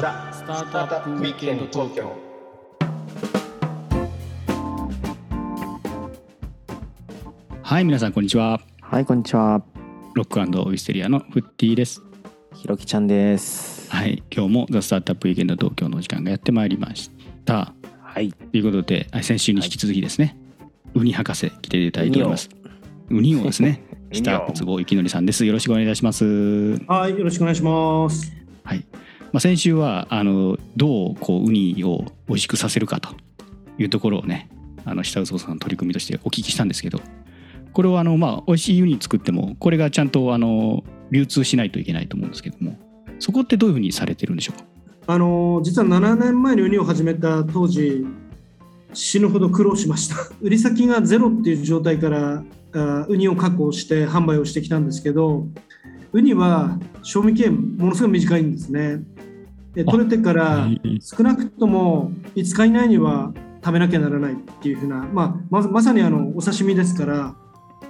[0.00, 2.12] ザ・スタートアップウィークエンド東京
[7.62, 8.60] はい皆さんこんにちは。
[8.80, 9.62] はい、こんにちは。
[10.14, 12.02] ロックウィステリアのフッティです。
[12.54, 13.88] ひろきちゃんです。
[13.88, 17.12] はい今日もザ・スタートアップウィークエンド東京のお時間がやってまいりまし
[17.44, 17.72] た。
[18.02, 18.32] はい。
[18.32, 20.36] ということではい先週に引き続きですね、
[20.94, 22.48] ウニ博士来ていただいております。
[23.10, 23.84] ウニをですね。
[24.10, 25.44] ウニを下小坪幸則さんです。
[25.44, 26.24] よろしくお願いいたします。
[26.88, 28.32] はいよろしくお願いします。
[28.64, 28.84] はい、
[29.34, 33.08] まあ、先週はあのどうこうウニを美味しくさせるかと
[33.78, 34.48] いうところをね
[34.84, 37.00] あの下臼さんの取り組みとしてお聞きしたんですけど
[37.72, 42.78] これはあのまあ美味しいウニ作ってもこれがちゃんとあの流通しないといけないと思うんですけども
[43.18, 44.64] そこってどういうふうにされてるんでしょうか？
[45.08, 48.06] あの実は7年前にウニを始めた当時
[48.92, 50.14] 死ぬほど苦労しました。
[50.42, 55.48] 売り先がゼロっていう状態からあウニを確保して販売をしてきたんですけど
[56.14, 59.02] ウニは賞味期限ものすごい短いんですね。
[59.74, 60.68] で取れてから
[61.00, 63.32] 少なくとも5日以内には
[63.64, 67.34] 食べなきゃならないっていうふうな、まあ、ままさにあのお刺身ですから、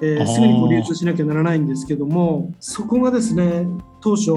[0.00, 3.66] えーすぐにこう流通しなきゃならないんですけどもそこがですね
[4.00, 4.30] 当初、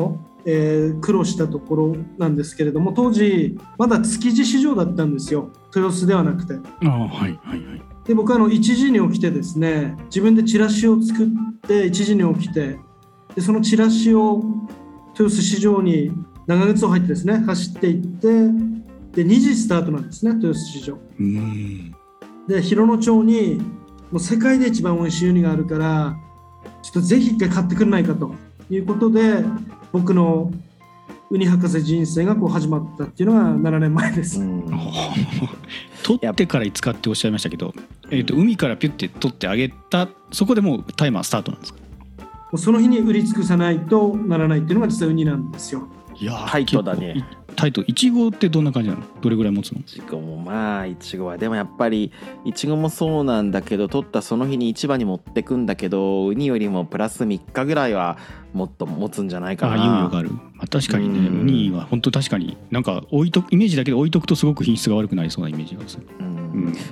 [0.45, 5.49] えー苦労したところなんですけれども当時まだ築地市場だったんですよ。
[5.73, 6.55] 豊洲ではなくて。
[6.55, 7.81] ああはいはいはい。
[8.03, 11.27] で僕はあの1時に起きてですね自分でチラシを作っ
[11.65, 12.79] て1時に起きて
[13.37, 14.41] でそのチラシを
[15.13, 16.11] 豊洲市場に
[16.47, 18.27] 長靴を履いてですね走っていって
[19.23, 20.97] で2時スタートなんですね豊洲市場。
[22.47, 23.61] で広野町に
[24.11, 26.17] もう世界で一番美味しいウニがあるから
[26.81, 28.33] ちょっとぜひ一回買ってくれないかと。
[28.69, 29.45] いうことで
[29.93, 30.51] 僕の
[31.29, 34.65] ウニ博士人生がこう始まったっていうのが7年前です、うん。
[36.03, 37.73] 取ってから5日っておっしゃいましたけど、
[38.09, 41.79] えー、と海からピュッて取ってあげたそこでもうタイマースタートなんですか？
[41.79, 41.86] も
[42.53, 45.87] うその日に売り尽くさないとならないっていうのが実はウニなんですよ。
[46.15, 47.27] いやータイトだね。
[47.55, 49.01] タイトいちごってどんな感じなの？
[49.19, 49.79] どれぐらい持つの？
[49.79, 52.11] いちごもまあいちごはでもやっぱり
[52.45, 58.17] いちごもそうなんだけど取ったその日に市場に持ってくんだけどウニよりもプラス3日ぐらいは
[58.53, 59.85] もっと持つんじゃないかああな。
[59.85, 61.27] 猶予がある、まあ、確かにね。
[61.27, 61.41] うん。
[61.41, 66.26] ウニは本当確かになんか置いとイメージだけで置いとくとすごく品質が悪くなりそうなイメージがする、うんうん、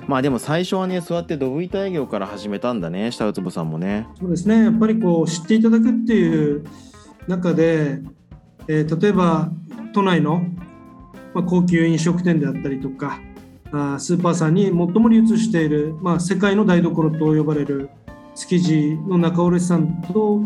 [0.06, 4.06] まあでも最初はねそうやってドブ板営業から始めたんだね下坪さんもね。
[4.18, 4.64] そうですね。
[4.64, 6.64] やっぱりこう知っていただくっていう
[7.28, 8.00] 中で、
[8.68, 9.50] えー例えば
[9.92, 10.44] 都内の、
[11.34, 13.20] まあ、高級飲食店であったりとか
[13.72, 17.88] あースーパーさんに最も流通している、まあ、世界の台所と呼ばれる
[18.34, 20.40] 築地の仲卸さんと、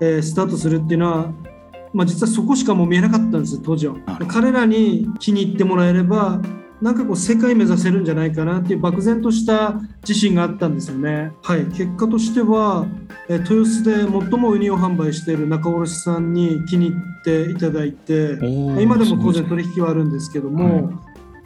[0.00, 1.32] えースタートするっていうのは、
[1.92, 3.96] まあ、実はそこしかもう見えなかったんです当時は。
[4.28, 6.40] 彼らに気に入ってもらえれば
[6.80, 11.32] なんかこう世界目指せるんじゃないかなっていう漠然とした自信があったんですよね。
[11.42, 12.86] はい、結果としては、
[13.28, 18.38] えー豊洲で最もウニを販売している仲卸さんに気に入っていただいて、
[18.80, 20.92] 今でも当然取引はあるんですけども、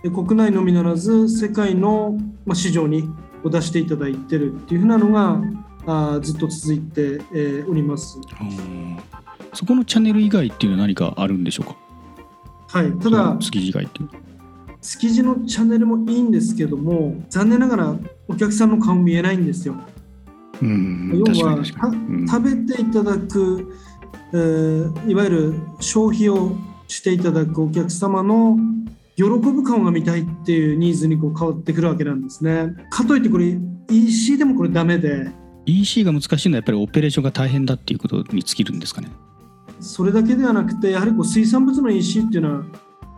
[0.05, 3.09] え国内のみならず世界のまあ市場に
[3.43, 5.41] を出していただいてるっていうふうなのが
[5.87, 8.21] あーずっと続いて、えーおります。
[8.41, 8.99] うん
[9.55, 11.77] そこのチャンネル以外っていうのは何かあるんでしょうか？
[12.79, 14.09] はい、ただ築地以外っていう
[14.83, 17.97] 築地のチャンネルもいいんですけども残念ながら
[18.29, 19.77] お客さんの顔見えないんですよ。
[20.61, 23.75] うん要はうん食べていただく、
[24.33, 26.57] えーいわゆる消費を
[26.89, 28.59] していただくお客様の
[29.17, 32.75] 喜ぶ顔が見たいっていうニーズにこう変わってくるわけなんですね。
[32.91, 33.57] かといってこれ
[33.89, 35.31] EC でもこれダメで
[35.67, 39.09] EC が難しいのはやっぱりオペレーションが大変だっていうことに尽きるんですかね
[39.81, 42.65] それだけではなくてやはりこう水産物の EC っていうのは、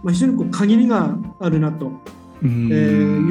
[0.05, 1.91] まあ、非常にこう限りがあるなと、
[2.43, 2.69] うん。
[2.71, 3.25] えー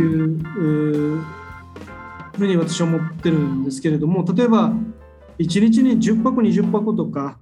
[2.33, 4.73] いうふうに私は思ってるんですけれども例えば
[5.37, 7.37] 1日に10箱20箱とか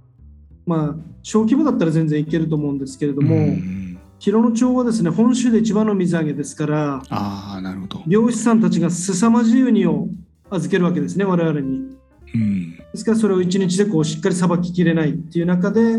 [0.65, 3.99] まあ小規模だったら全然いけると思うんですけれども、うん。
[4.19, 10.09] 広野町はですね本州で一番の水揚げですからああなるほど、漁師さんたちが凄まじいウニを
[10.51, 11.97] 預けるわけですね我々に。
[12.33, 15.97] うん、ですからそれを1日でこうしっかりさばききれないっていう中でや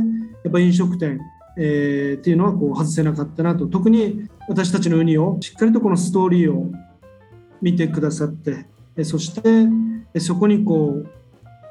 [0.49, 1.19] っぱ飲食店、
[1.56, 6.70] えーっていうのはこう外せなかったなと特に私たちのウニをしっかりとこのストーリーを
[7.60, 8.66] 見てくださって
[9.04, 11.08] そしてそこにこう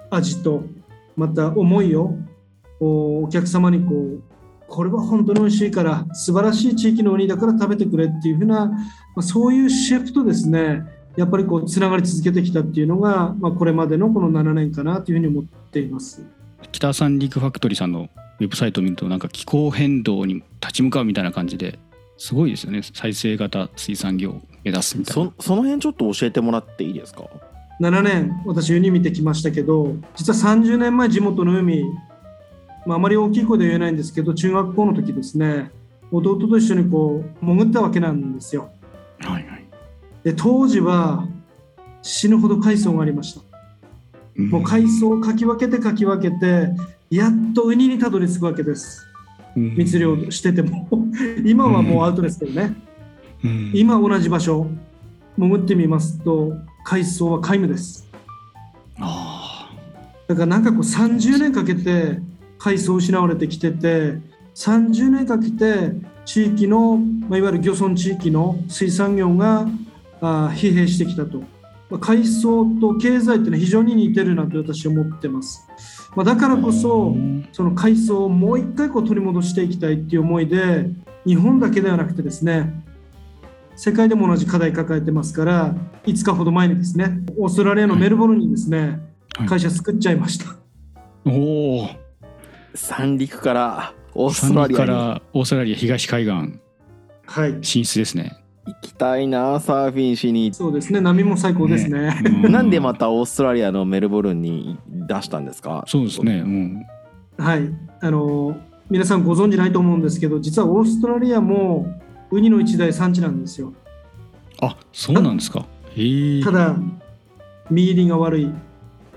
[0.10, 0.64] 味と
[1.16, 2.16] また思いを
[2.80, 4.24] お客様にこう
[4.68, 8.78] これは本当に美味しいから素晴らしい地域のウニだから食べてくれっていうふうな、ま
[9.18, 10.82] あ、そういうシェフとですね
[11.18, 16.24] やっぱりこうつながり続けてきたっていうのが、まあ、これまでのこの7年かなというふうに思っています。
[16.72, 18.10] 北三陸ファクトリーさんの
[18.40, 21.80] ウェブサイトを見るとなんか気候変動に立ち向かうみたいな感じで
[22.18, 27.26] すごいですよね再生型水産業を目指すみたいなそその辺ちょっと教えてもらっていいですか
[27.80, 31.84] ？7年私ウニ見てきましたけど実は30年前地元の海、
[32.86, 35.72] まあ、あまり大きい声で言えないんですけど中学校の時ですね
[36.12, 38.70] 弟と一緒にこう潜ったわけなんですよ。
[39.20, 39.62] はいはい
[40.24, 41.28] で当時は
[42.02, 43.42] 死ぬほど海藻がありました。
[44.36, 46.70] もう海藻をかき分けてかき分けて
[47.10, 49.06] やっとウニにたどり着くわけです。
[49.56, 49.76] うん。
[49.76, 50.88] 密漁してても。
[51.46, 52.76] 今はもうアウトですけどね。
[53.44, 53.72] うん。
[53.74, 54.68] 今同じ場所。
[55.38, 58.08] 潜ってみますと海藻は皆無です。
[59.00, 59.72] あ
[60.28, 62.20] だからなんかこう30年かけて
[62.60, 64.20] 海藻失われてきてて
[64.56, 65.94] 30年かけて
[66.26, 69.68] 地域の、まあ、いわゆる漁村地域の水産業が
[70.22, 71.42] あー疲弊してきたと、
[71.92, 75.68] まあ、海藻と経済っていうのは非常に似てるなと私は思ってます、
[76.16, 77.50] まあ、だからあこそうん。
[77.52, 80.86] その海藻をもう一回こう取り戻していきたいっていう思いで
[81.26, 82.82] 日本だけではなくてですね
[83.76, 89.00] 世界でも同じ課題抱えてますから5日ほど前にですねオーストラリアのメルボルンにですね、
[89.36, 89.48] はい。
[89.48, 90.46] 会社作っちゃいました。
[91.26, 91.90] おお
[92.74, 95.10] 三陸からオースト三陸かラリアに。
[95.16, 96.60] らオーストラリア東海岸。
[97.26, 98.38] はい、進出ですね。
[98.66, 102.16] 行きたいなサーフィンしにそうですね、波も最高ですね。
[102.46, 105.84] うなんでまたオーストラリアのメルボルンに出したんですか？
[105.88, 106.44] そうですね。
[106.46, 106.86] うん。
[107.38, 107.70] はい、
[108.02, 108.56] あの
[108.90, 111.88] 皆さんご存知ないと思うんですけど、実はオーストラリアも
[112.30, 113.74] ウニの一大産地なんですよ。
[114.62, 115.66] あ、そうなんですか。
[116.44, 116.76] ただ、
[117.70, 118.52] 身入りが悪い、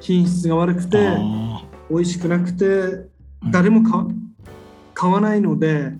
[0.00, 3.08] 品質が悪くて、あ美味しくなくて、
[3.50, 4.06] 誰も買わ
[4.94, 5.92] 買わないので、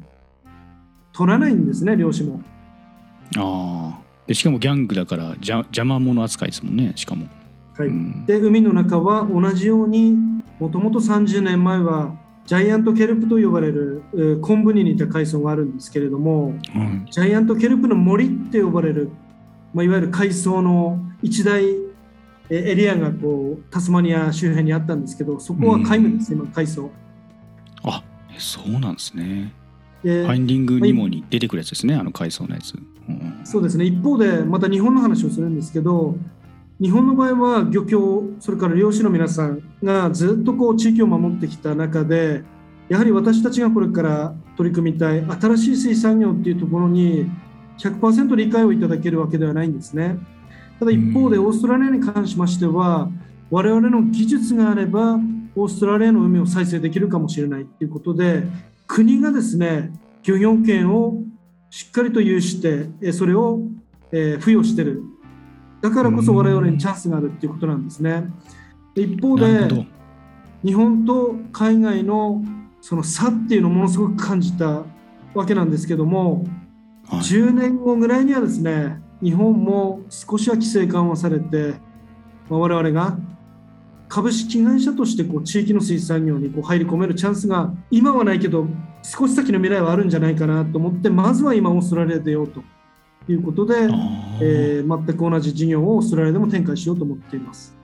[1.12, 2.40] 取らないんですね、漁師も。
[3.32, 4.28] ーあー。
[4.28, 6.92] でしかもギャングだからじゃ邪魔者扱いですもんね。
[6.96, 7.26] しかも。
[7.76, 10.16] はいうんで海の中は同じように
[10.60, 12.14] もともと30年前は
[12.46, 19.10] ジャイアントケルプと呼ばれるえー昆布に似た海藻があるんですけれどもうんジャイアントケルプの森って呼ばれる、
[19.72, 26.90] まあ、いわゆる海藻の一大えーエリアがこうタスマニア周辺にあったんですけどそこは皆無です、今海藻
[27.82, 29.52] あ、えそうなんですね。
[30.04, 31.94] でファインディングニモに出てくるやつですね。
[31.94, 32.74] あの海藻のやつ。
[32.74, 32.78] う
[33.12, 36.16] んそうですね一方でまた日本の話をするんですけど
[36.80, 42.42] 日本の場合は漁協それから漁師の皆さんがずっとこう地域を守ってきた中で
[42.88, 47.30] やはり私たちがこれから取り組みたい新しい水産業っていうところに
[47.78, 50.18] 100%理解をいただけるわけではないんですね。
[50.78, 53.10] ただ一方でうんオーストラリアに関しましては
[53.50, 55.18] 我々の技術があれば
[55.54, 58.42] オーストラリアの海を再生できるかもしれないということで
[58.94, 59.90] 国がですね
[60.22, 61.14] 漁業権を
[61.68, 63.58] しっかりと有してえそれを
[64.12, 65.02] えー付与してる
[65.82, 68.24] だからこそ我々にチャンスがあるっていうことなんですね。
[68.94, 69.86] で一方で。
[70.64, 72.42] 日本と海外の
[72.80, 74.84] その差っていうのをものすごく感じた
[75.34, 76.44] わけなんですけども、
[77.06, 81.74] はい10年後ぐらいにはですね日本も少しは規制緩和されて、
[82.48, 83.18] まあ、我々が
[84.14, 88.68] 株式会社としてこう地域の水産業にこう入り込めるチャンスが今はないけど
[89.02, 92.62] 少し先の未来はあるんじゃないかなと思ってまずは今オーストラリアで出ようと
[93.26, 93.74] いうことで、
[94.40, 97.76] えー全く同じ事業をオーストラリアでも展開しようと思っています。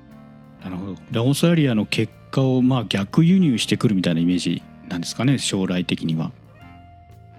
[0.62, 0.94] なるほど。
[1.10, 5.36] でオーストラリアの結果をまあ逆輸入してくるみたいなイメージなんですかね。
[5.38, 6.30] 将来的には。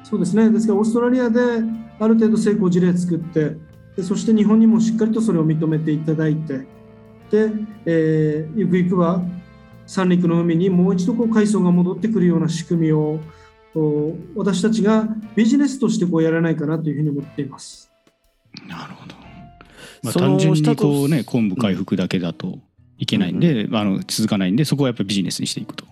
[0.03, 1.39] そうですねですからオーストラリアで
[1.99, 3.55] ある程度成功事例作って
[3.95, 6.67] でそして日本にもしっかりとそれを認めていただいてで、
[7.85, 9.21] えーゆくゆくは
[9.85, 13.19] 三陸の海にもう一度こう海藻が戻ってくるような仕組みを
[13.76, 17.92] お私たちがビジネスとしてこうやらないかなというふうに思っています。
[18.68, 19.16] なるほど。
[20.04, 22.59] まあ、単純にこうね昆布回復だけだと
[22.97, 25.85] いけないんで、あの続かないんでそこはやっぱりビジネスにしていくと。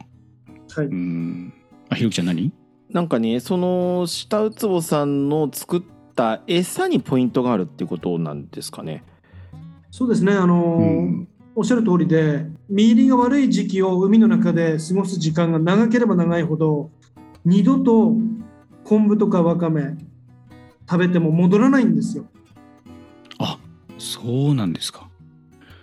[0.75, 1.53] はい、うん。
[1.89, 2.51] あひろきちゃん何？
[2.89, 5.81] なんかねその下ウツボさんの作っ
[6.15, 9.03] た餌にポイントがあるっていうことなんですかね
[9.91, 11.28] そうですねあのーうん
[11.59, 16.89] おっしゃる通りで身入りが悪い時期を海の中で過ごす時間が長ければ長いほど
[17.43, 18.13] 二度と
[18.85, 19.97] 昆布とかわかめ
[20.89, 22.25] 食べても戻らないんですよ
[23.39, 23.59] あ
[23.97, 25.09] そうなんですか。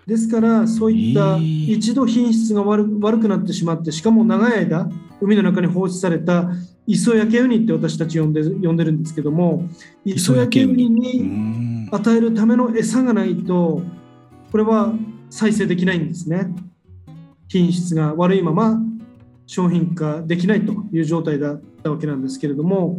[0.07, 4.89] ですからそういったえー一度品質が悪悪くなってしまってしかも長い間
[5.21, 6.49] 海の中に放置された
[6.87, 9.69] 磯焼けウニって私たち呼んで呼んでるんですけども
[10.07, 11.89] 磯焼けウニうにん。
[11.93, 13.83] 与えるための餌がないと
[14.51, 14.95] これは
[15.31, 16.55] 再生できないんですね。
[17.49, 18.81] 品質が悪いまま
[19.47, 22.99] 商品化できないという状態だったわけなんですけれども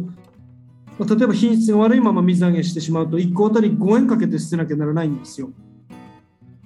[0.98, 5.50] まあ例えば品質が悪いまま水揚げしてしまうと1個あたり5円かけて捨てなきゃならないんですよ。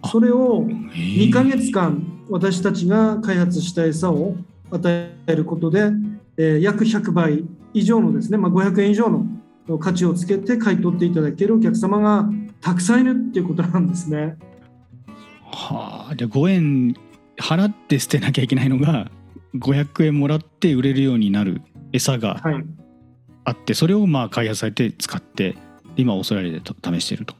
[0.01, 4.37] あそれを2 2ヶ月間私たちが開発した餌を
[4.71, 5.91] 与えることで、
[6.37, 9.09] えー約100倍以上のですね、まあ、500円以上
[9.69, 12.29] の価値をつけて買い取っていただけるお客様が
[12.61, 14.37] たくさんいるっていうことなんですね。
[15.53, 16.97] はあじゃあ5円
[17.37, 19.11] 払って捨てなきゃいけないのが
[19.57, 22.65] 500円もらって売れるようになる餌がはい、
[23.45, 25.57] あってそれをまあ開発されて使って
[25.97, 27.35] 今オーストラリアでと試していると。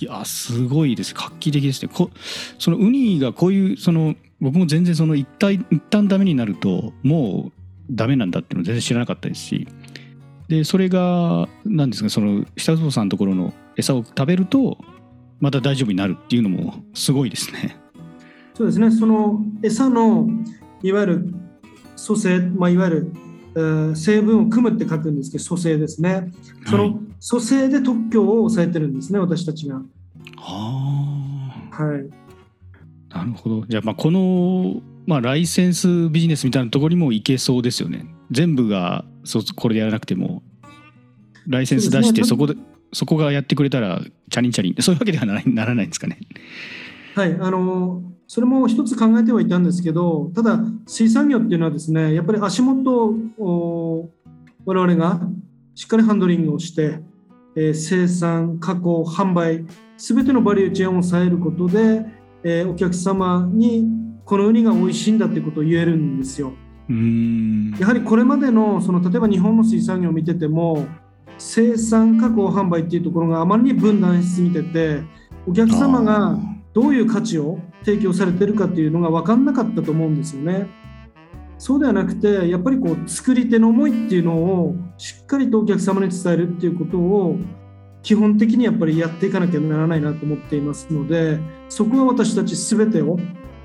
[0.00, 1.14] いやすごいです。
[1.14, 1.90] 画期的ですね。
[1.92, 2.10] こ
[2.58, 7.52] そのウニがこういうその僕も全然その一体一旦ダメになるともう
[7.90, 9.68] ダメなんだっていうの全然知らなかったですし。
[10.46, 14.78] でそれが何ですかその下坪さんのところの餌を食べると
[15.40, 17.76] また大丈夫になるっていうのもすごいですね。
[18.54, 18.90] そうですね。
[18.90, 20.28] その餌の
[20.82, 21.34] いわゆる
[22.06, 23.12] 組成、まあ、いわゆる、
[23.54, 26.30] えー成分を組むって書くんですけど組成ですね。
[26.66, 26.90] そはい。
[26.90, 29.80] の組成で特許を抑えてるんですね私たちが。
[30.36, 32.10] ははい。
[33.10, 33.64] あなるほど。
[33.66, 38.06] じゃあまあこの、まあ、ライセンスビジネスみたいなところにもいけそうですよね。
[38.30, 40.42] 全部がそこれでやらなくても
[41.46, 42.54] ライセンス出してそこで
[42.92, 46.18] そこがやってくれたらチャリンチャリンそういうわけではならならないんですかね。
[47.14, 54.10] はい、あのそれも一つ考えてはいたんですけど、ただ、水産業っていうのはですね、やっぱり足元を
[54.66, 55.22] 我々が
[55.74, 57.00] しっかりハンドリングをして、
[57.56, 59.64] えー生産、加工、販売、
[59.96, 62.04] すべてのバリューチェーンを抑えることで、
[62.44, 63.86] えーお客様に
[64.26, 66.52] このウニが美味しいんだっていうことを言えるんですよ。
[66.90, 70.86] うーんやはりこれまでのその例えば日本の水産業を見てても
[71.38, 75.02] 生産加工販売っていうところがあまりに分断しすぎてて
[75.46, 76.36] お客様が
[76.74, 80.68] どういう価値を提供されてるかっていうのが分かんなかったと思うんですよね。
[81.58, 87.36] そうではなくてやっぱりこう作り手の思いっていうのをしっかりとお客様に伝えるっていうことを
[88.02, 93.18] 基本的にやっぱりやっていかなきゃならないなと思っていますのでそこは私たち全てを、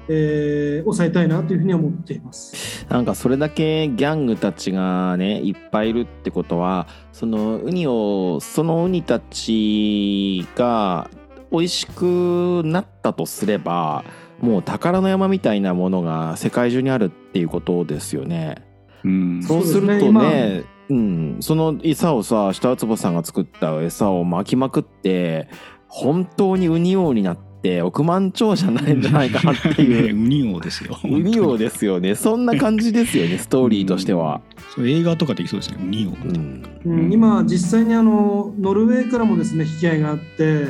[0.10, 2.86] えー抑えたいなというふうに思っています。
[2.90, 11.10] なんかそれだけギャングたちがねいっぱいいるってことはそのウニをそのウニたちが
[11.52, 14.04] 美味しくなったとすれば
[14.40, 18.66] もう宝の山みたいなものが世界中にあるっていうことですよね。
[19.04, 25.48] うんそうするとねうん、その餌をさ下坪さんが作った餌を巻きまくって
[25.88, 27.53] 本当にウニ王になって
[27.84, 30.16] 億万長者になるんじゃないかなってねいう。
[30.16, 31.00] ウニ王ですよ。
[31.06, 32.16] ウニ王ですよね。
[32.16, 34.42] そんな感じですよね ストーリーとしては。
[34.76, 36.28] そう映画とかできそうですねウニ王。
[36.28, 36.64] うん。
[36.86, 40.66] うん、今実際にあのノルウェーからもですね引き合いがあって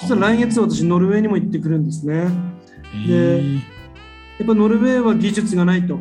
[0.00, 2.14] 実は来月私ノルウェーにも行ってくるんですね。
[2.14, 3.60] やへー。
[4.42, 6.00] っぱノルウェーは技術がないと、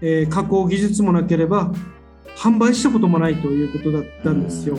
[0.00, 1.72] えー加工技術もなければ
[2.36, 4.76] 販売したこともないということだったんですよ、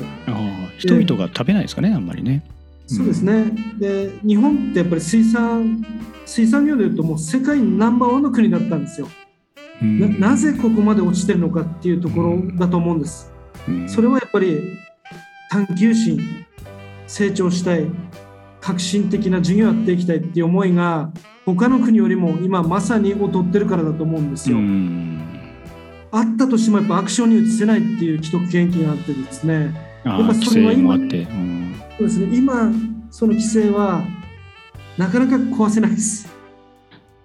[0.78, 2.44] 人々が食べないですかねあんまりね。
[2.88, 3.52] そうですね。
[3.80, 5.84] で日本ってやっぱり水産
[6.26, 9.08] 水産業でいうともう世界ナンバーワンの国だったんですよ、
[9.82, 10.20] うん。
[10.20, 13.32] ななぜここまで落ちてるのかっていうところだと思うんです。
[13.68, 13.90] うん。
[13.90, 14.78] それはやっぱり
[15.50, 16.20] 探求心
[17.08, 17.86] 成長したい
[18.62, 21.12] 革新的な授業をやっていきたいっていう思いが
[21.46, 24.58] 他の国よりも今まさに劣ってるからだと思うんですよ。
[24.58, 25.22] うん。
[26.12, 29.76] あったとしてもやっぱアクションに移せないっていう既得権益があってですね。
[30.04, 30.96] やっぱそれは今。
[30.96, 31.56] うん
[31.98, 32.72] そうですね今
[33.10, 34.04] その規制は
[34.98, 36.34] なかなか壊せないです。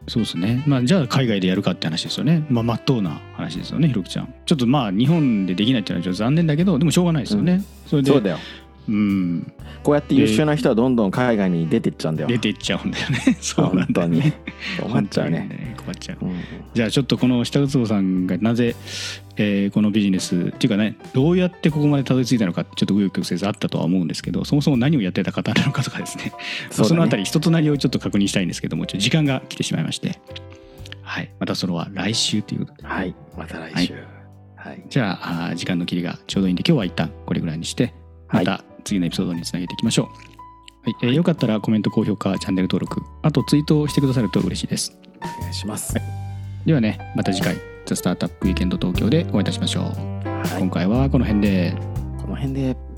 [0.08, 0.64] そうですね。
[0.66, 2.44] まあじゃあ海外でやるかって話ですよね。
[2.48, 4.34] まあ真っ当な話ですよね、ひろきちゃん。
[4.44, 7.62] ちょっとまあ日本でできないっていうのはちょっと残念だけど、でもしょうがないですよね。
[7.86, 8.20] それで、そ
[8.88, 12.28] うん、こうやって優秀な人はどんどん海外に出てっちゃうんだよ。
[12.28, 13.37] 出ていっちゃうんだよね。
[13.40, 14.34] そうなんだよね。
[14.80, 15.75] 困っちゃうね。
[15.78, 16.18] 困っちゃう。
[16.22, 16.40] うん
[16.75, 18.76] じゃあちょっとこの下坪さんがなぜ、
[19.37, 26.32] えーこのビジネスっていうかねどうやってここまでたどり着いたのかちょっと紆余曲折あったとは思うんですけどそもそも何をやってた方なのかとかですね
[26.70, 30.20] そねのあたり人となりをちょっと確認したいんですけどもちょっと時間が来てしまいまして
[31.02, 33.94] はいまたそれは来週ということではい、また来週。
[34.56, 34.82] はい。
[34.88, 35.18] じゃ
[35.49, 37.94] あ時間の切りがちょうどいいんで今日は一旦これぐらいにして
[38.28, 40.12] また次のエピソードにつなげていきましょう、は
[40.90, 45.94] いえーよかったらコメント高評価チャンネル登録あとツイートをしてくださると嬉しいですお願いします。
[46.64, 47.56] ではねまた次回
[47.87, 50.70] 「ザ・スタートアップウィーケンド東京でお会いいたしましょう、はい今。
[50.70, 51.75] 回はこの辺で
[52.20, 52.89] この辺で。